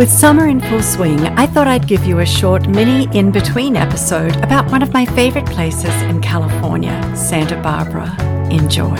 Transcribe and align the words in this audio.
With 0.00 0.10
summer 0.10 0.46
in 0.46 0.62
full 0.62 0.82
swing, 0.82 1.20
I 1.36 1.46
thought 1.46 1.66
I'd 1.66 1.86
give 1.86 2.06
you 2.06 2.20
a 2.20 2.24
short 2.24 2.66
mini 2.66 3.06
in 3.14 3.30
between 3.30 3.76
episode 3.76 4.34
about 4.36 4.70
one 4.72 4.82
of 4.82 4.94
my 4.94 5.04
favorite 5.04 5.44
places 5.44 5.92
in 6.04 6.22
California, 6.22 7.14
Santa 7.14 7.60
Barbara. 7.60 8.08
Enjoy. 8.50 8.96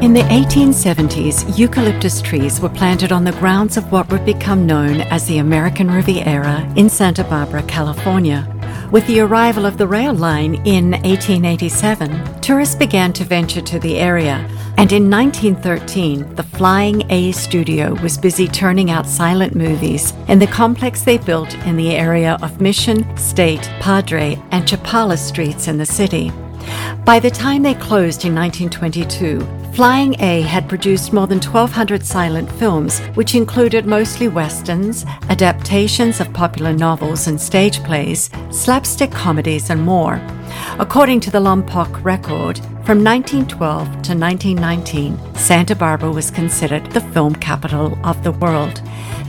In 0.00 0.14
the 0.14 0.24
1870s, 0.30 1.58
eucalyptus 1.58 2.22
trees 2.22 2.62
were 2.62 2.70
planted 2.70 3.12
on 3.12 3.24
the 3.24 3.32
grounds 3.32 3.76
of 3.76 3.92
what 3.92 4.10
would 4.10 4.24
become 4.24 4.64
known 4.64 5.02
as 5.02 5.26
the 5.26 5.36
American 5.36 5.90
Riviera 5.90 6.62
in 6.76 6.88
Santa 6.88 7.24
Barbara, 7.24 7.62
California. 7.64 8.53
With 8.94 9.08
the 9.08 9.18
arrival 9.18 9.66
of 9.66 9.76
the 9.76 9.88
rail 9.88 10.14
line 10.14 10.54
in 10.64 10.92
1887, 10.92 12.40
tourists 12.40 12.76
began 12.76 13.12
to 13.14 13.24
venture 13.24 13.60
to 13.60 13.80
the 13.80 13.98
area, 13.98 14.48
and 14.76 14.92
in 14.92 15.10
1913, 15.10 16.36
the 16.36 16.44
Flying 16.44 17.02
A 17.10 17.32
studio 17.32 17.94
was 17.94 18.16
busy 18.16 18.46
turning 18.46 18.92
out 18.92 19.08
silent 19.08 19.56
movies 19.56 20.12
in 20.28 20.38
the 20.38 20.46
complex 20.46 21.02
they 21.02 21.18
built 21.18 21.52
in 21.66 21.76
the 21.76 21.96
area 21.96 22.38
of 22.40 22.60
Mission, 22.60 23.16
State, 23.16 23.68
Padre, 23.80 24.40
and 24.52 24.64
Chapala 24.64 25.18
streets 25.18 25.66
in 25.66 25.76
the 25.76 25.84
city. 25.84 26.30
By 27.04 27.18
the 27.18 27.32
time 27.32 27.64
they 27.64 27.74
closed 27.74 28.24
in 28.24 28.32
1922, 28.32 29.40
Flying 29.74 30.14
A 30.20 30.42
had 30.42 30.68
produced 30.68 31.12
more 31.12 31.26
than 31.26 31.40
1,200 31.40 32.06
silent 32.06 32.48
films, 32.52 33.00
which 33.16 33.34
included 33.34 33.86
mostly 33.86 34.28
westerns, 34.28 35.04
adaptations 35.28 36.20
of 36.20 36.32
popular 36.32 36.72
novels 36.72 37.26
and 37.26 37.40
stage 37.40 37.82
plays, 37.82 38.30
slapstick 38.52 39.10
comedies, 39.10 39.70
and 39.70 39.82
more. 39.82 40.22
According 40.78 41.18
to 41.22 41.32
the 41.32 41.40
Lompoc 41.40 42.04
record, 42.04 42.58
from 42.86 43.02
1912 43.02 43.84
to 43.88 44.14
1919, 44.14 45.34
Santa 45.34 45.74
Barbara 45.74 46.12
was 46.12 46.30
considered 46.30 46.92
the 46.92 47.00
film 47.00 47.34
capital 47.34 47.98
of 48.04 48.22
the 48.22 48.30
world. 48.30 48.80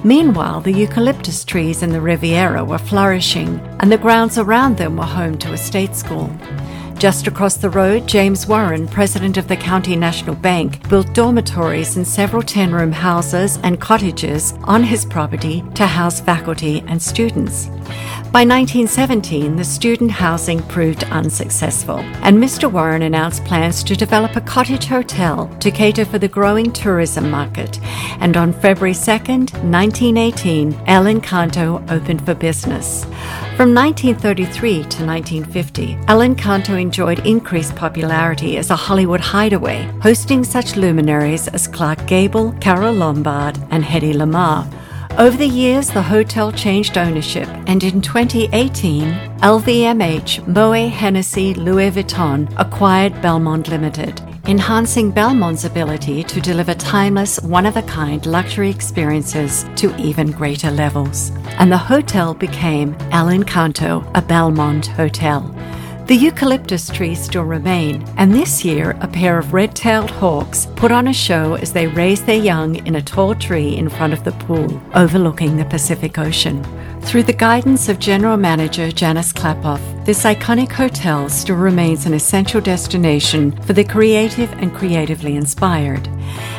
Meanwhile, 0.03 0.61
the 0.61 0.73
eucalyptus 0.73 1.43
trees 1.43 1.81
in 1.81 1.89
the 1.89 2.01
Riviera 2.01 2.63
were 2.63 2.77
flourishing, 2.77 3.59
and 3.79 3.91
the 3.91 3.97
grounds 3.97 4.37
around 4.37 4.77
them 4.77 4.95
were 4.95 5.05
home 5.05 5.39
to 5.39 5.53
a 5.53 5.57
state 5.57 5.95
school. 5.95 6.29
Just 6.97 7.27
across 7.27 7.57
the 7.57 7.69
road, 7.69 8.07
James 8.07 8.47
Warren, 8.47 8.87
president 8.87 9.35
of 9.35 9.49
the 9.49 9.57
County 9.57 9.97
National 9.97 10.33
Bank, 10.33 10.87
built 10.87 11.13
dormitories 11.13 11.97
and 11.97 12.07
several 12.07 12.41
10 12.41 12.71
room 12.71 12.91
houses 12.93 13.59
and 13.63 13.81
cottages 13.81 14.53
on 14.63 14.81
his 14.81 15.05
property 15.05 15.61
to 15.75 15.85
house 15.85 16.21
faculty 16.21 16.83
and 16.87 17.01
students. 17.01 17.67
By 18.31 18.43
1917, 18.43 19.55
the 19.55 19.63
student 19.63 20.11
housing 20.11 20.61
proved 20.63 21.03
unsuccessful, 21.05 21.99
and 21.99 22.37
Mr. 22.37 22.71
Warren 22.71 23.03
announced 23.03 23.45
plans 23.45 23.83
to 23.83 23.95
develop 23.95 24.35
a 24.35 24.41
cottage 24.41 24.85
hotel 24.85 25.47
to 25.59 25.71
cater 25.71 26.05
for 26.05 26.17
the 26.17 26.27
growing 26.27 26.71
tourism 26.71 27.29
market. 27.29 27.79
And 28.19 28.35
on 28.35 28.51
February 28.51 28.93
2nd, 28.93 29.53
1918, 29.63 30.73
El 30.87 31.05
Encanto 31.05 31.89
opened 31.91 32.25
for 32.25 32.35
business. 32.35 33.05
From 33.55 33.73
1933 33.73 34.73
to 34.73 35.05
1950, 35.05 35.97
El 36.09 36.19
Encanto 36.19 36.75
enjoyed 36.85 37.25
increased 37.25 37.75
popularity 37.75 38.57
as 38.57 38.69
a 38.69 38.81
Hollywood 38.85 39.23
hideaway, 39.33 39.79
hosting 40.07 40.43
such 40.43 40.75
luminaries 40.75 41.47
as 41.47 41.67
Clark 41.67 42.05
Gable, 42.05 42.51
Carole 42.61 42.93
Lombard, 42.93 43.57
and 43.71 43.83
Hedy 43.83 44.13
Lamarr. 44.13 44.63
Over 45.17 45.37
the 45.37 45.47
years, 45.47 45.89
the 45.89 46.09
hotel 46.15 46.51
changed 46.51 46.97
ownership, 46.97 47.47
and 47.71 47.81
in 47.83 48.01
2018, 48.01 49.05
LVMH, 49.39 50.45
Moet 50.45 50.91
Hennessy 50.91 51.53
Louis 51.55 51.89
Vuitton 51.89 52.53
acquired 52.57 53.13
Belmond 53.23 53.67
Limited, 53.69 54.21
enhancing 54.45 55.11
Belmond's 55.11 55.65
ability 55.65 56.23
to 56.25 56.39
deliver 56.39 56.75
timeless, 56.75 57.39
one 57.41 57.65
of 57.65 57.77
a 57.77 57.81
kind 57.83 58.25
luxury 58.25 58.69
experiences 58.69 59.65
to 59.77 59.95
even 59.95 60.31
greater 60.31 60.69
levels. 60.69 61.31
And 61.59 61.71
the 61.71 61.85
hotel 61.93 62.33
became 62.33 62.93
El 63.11 63.27
Encanto, 63.27 64.05
a 64.13 64.21
Belmond 64.21 64.85
hotel. 65.01 65.41
The 66.05 66.15
eucalyptus 66.15 66.87
trees 66.89 67.19
still 67.19 67.45
remain, 67.45 68.07
and 68.15 68.31
this 68.31 68.63
year 68.63 68.95
a 69.01 69.07
pair 69.07 69.39
of 69.39 69.55
red 69.55 69.75
tailed 69.75 70.11
hawks 70.11 70.67
put 70.75 70.91
on 70.91 71.07
a 71.07 71.13
show 71.13 71.55
as 71.55 71.73
they 71.73 71.87
raised 71.87 72.27
their 72.27 72.37
young 72.37 72.75
in 72.85 72.97
a 72.97 73.01
tall 73.01 73.33
tree 73.33 73.75
in 73.75 73.89
front 73.89 74.13
of 74.13 74.23
the 74.23 74.31
pool, 74.31 74.79
overlooking 74.93 75.57
the 75.57 75.65
Pacific 75.65 76.19
Ocean. 76.19 76.63
Through 77.01 77.23
the 77.23 77.33
guidance 77.33 77.89
of 77.89 77.97
General 77.97 78.37
Manager 78.37 78.91
Janice 78.91 79.33
Klapoff, 79.33 79.81
this 80.05 80.25
iconic 80.25 80.71
hotel 80.71 81.27
still 81.27 81.55
remains 81.55 82.05
an 82.05 82.13
essential 82.13 82.61
destination 82.61 83.51
for 83.63 83.73
the 83.73 83.83
creative 83.83 84.51
and 84.53 84.75
creatively 84.75 85.35
inspired. 85.35 86.07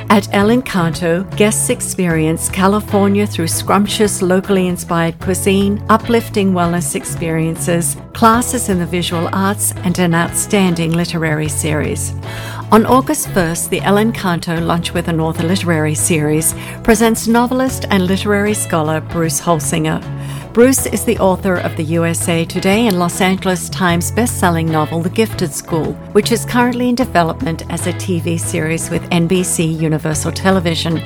At 0.09 0.33
El 0.33 0.49
Encanto, 0.49 1.25
guests 1.37 1.69
experience 1.69 2.49
California 2.49 3.27
through 3.27 3.49
scrumptious, 3.49 4.23
locally 4.23 4.69
inspired 4.69 5.19
cuisine, 5.19 5.85
uplifting 5.89 6.53
wellness 6.53 6.95
experiences, 6.95 7.97
classes 8.15 8.69
in 8.69 8.79
the 8.79 8.87
visual 8.87 9.29
arts, 9.33 9.73
and 9.85 9.99
an 9.99 10.15
outstanding 10.15 10.93
literary 10.93 11.49
series. 11.49 12.15
On 12.71 12.87
August 12.87 13.29
1st, 13.29 13.69
the 13.69 13.81
El 13.81 13.97
Encanto 13.97 14.65
Lunch 14.65 14.95
with 14.95 15.09
an 15.09 15.21
Author 15.21 15.43
literary 15.43 15.95
series 15.95 16.55
presents 16.85 17.27
novelist 17.27 17.85
and 17.91 18.07
literary 18.07 18.55
scholar 18.55 19.01
Bruce 19.01 19.41
Holsinger. 19.41 20.01
Bruce 20.57 20.87
is 20.87 21.05
the 21.05 21.19
author 21.19 21.57
of 21.57 21.77
the 21.77 21.83
USA 21.83 22.43
Today 22.43 22.87
and 22.87 22.99
Los 22.99 23.21
Angeles 23.21 23.69
Times 23.69 24.11
best-selling 24.11 24.65
novel 24.71 25.03
The 25.03 25.11
Gifted 25.11 25.53
School, 25.53 25.93
which 26.13 26.33
is 26.33 26.47
currently 26.47 26.89
in 26.89 26.95
development 26.95 27.71
as 27.71 27.87
a 27.87 27.93
TV 27.93 28.41
series 28.41 28.89
with 28.89 29.03
NBC 29.11 29.79
Universal 29.79 30.33
Television. 30.33 30.97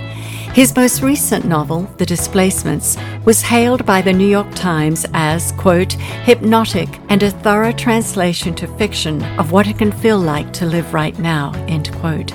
His 0.54 0.76
most 0.76 1.02
recent 1.02 1.46
novel, 1.46 1.82
The 1.96 2.06
Displacements, 2.06 2.96
was 3.24 3.42
hailed 3.42 3.84
by 3.84 4.00
the 4.02 4.12
New 4.12 4.28
York 4.28 4.54
Times 4.54 5.04
as, 5.14 5.50
quote, 5.50 5.94
hypnotic 5.94 6.88
and 7.08 7.20
a 7.24 7.32
thorough 7.32 7.72
translation 7.72 8.54
to 8.54 8.68
fiction 8.76 9.20
of 9.36 9.50
what 9.50 9.66
it 9.66 9.78
can 9.78 9.90
feel 9.90 10.18
like 10.20 10.52
to 10.52 10.64
live 10.64 10.94
right 10.94 11.18
now, 11.18 11.50
end 11.66 11.92
quote. 11.94 12.32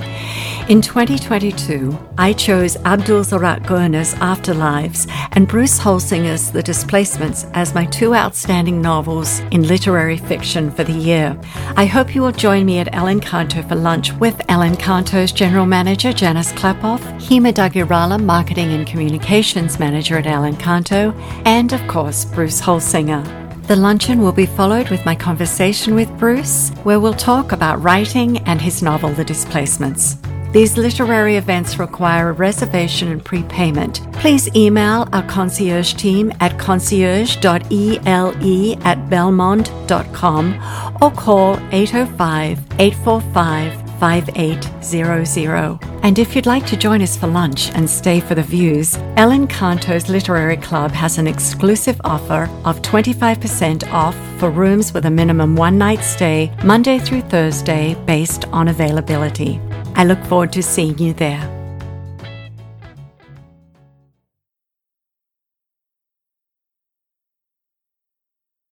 In 0.67 0.81
2022, 0.81 1.95
I 2.17 2.33
chose 2.33 2.75
Abdulrazak 2.77 3.67
Gurnah's 3.67 4.15
Afterlives 4.15 5.05
and 5.33 5.47
Bruce 5.47 5.77
Holsinger's 5.77 6.49
The 6.49 6.63
Displacements 6.63 7.45
as 7.53 7.75
my 7.75 7.85
two 7.85 8.15
outstanding 8.15 8.81
novels 8.81 9.41
in 9.51 9.67
literary 9.67 10.17
fiction 10.17 10.71
for 10.71 10.83
the 10.83 10.91
year. 10.91 11.39
I 11.77 11.85
hope 11.85 12.15
you 12.15 12.23
will 12.23 12.31
join 12.31 12.65
me 12.65 12.79
at 12.79 12.91
El 12.95 13.05
Encanto 13.05 13.69
for 13.69 13.75
lunch 13.75 14.11
with 14.13 14.41
El 14.49 14.61
Encanto's 14.61 15.31
General 15.31 15.67
Manager 15.67 16.11
Janice 16.11 16.51
Klapoff, 16.53 16.99
Hima 17.19 17.53
Dagirala, 17.53 18.19
Marketing 18.19 18.73
and 18.73 18.87
Communications 18.87 19.77
Manager 19.77 20.17
at 20.17 20.25
El 20.25 20.51
Encanto, 20.51 21.13
and 21.45 21.73
of 21.73 21.87
course, 21.87 22.25
Bruce 22.25 22.59
Holsinger. 22.59 23.23
The 23.67 23.75
luncheon 23.75 24.19
will 24.19 24.31
be 24.31 24.47
followed 24.47 24.89
with 24.89 25.05
my 25.05 25.13
conversation 25.13 25.93
with 25.93 26.09
Bruce, 26.17 26.71
where 26.81 26.99
we'll 26.99 27.13
talk 27.13 27.51
about 27.51 27.83
writing 27.83 28.39
and 28.47 28.59
his 28.59 28.81
novel, 28.81 29.11
The 29.11 29.23
Displacements. 29.23 30.17
These 30.55 30.77
literary 30.77 31.35
events 31.35 31.79
require 31.79 32.29
a 32.29 32.31
reservation 32.31 33.09
and 33.09 33.21
prepayment. 33.21 33.99
Please 34.13 34.47
email 34.55 35.05
our 35.11 35.23
concierge 35.23 35.95
team 35.95 36.31
at 36.39 36.57
concierge.ele 36.57 38.77
at 38.85 38.97
belmond.com 39.09 40.53
or 41.01 41.11
call 41.11 41.59
805 41.73 42.59
845 42.79 43.99
5800. 43.99 45.79
And 46.03 46.19
if 46.19 46.33
you'd 46.33 46.45
like 46.45 46.65
to 46.67 46.77
join 46.77 47.01
us 47.01 47.17
for 47.17 47.27
lunch 47.27 47.71
and 47.71 47.89
stay 47.89 48.21
for 48.21 48.35
the 48.35 48.41
views, 48.41 48.95
El 49.17 49.31
Encanto's 49.31 50.07
Literary 50.07 50.55
Club 50.55 50.91
has 50.91 51.17
an 51.17 51.27
exclusive 51.27 51.99
offer 52.05 52.49
of 52.63 52.81
25% 52.81 53.91
off 53.91 54.15
for 54.39 54.49
rooms 54.49 54.93
with 54.93 55.05
a 55.05 55.11
minimum 55.11 55.57
one 55.57 55.77
night 55.77 55.99
stay 55.99 56.49
Monday 56.63 56.97
through 56.97 57.23
Thursday 57.23 57.93
based 58.05 58.45
on 58.53 58.69
availability. 58.69 59.59
I 59.97 60.03
look 60.03 60.21
forward 60.25 60.51
to 60.53 60.61
seeing 60.61 60.97
you 60.97 61.13
there. 61.13 61.54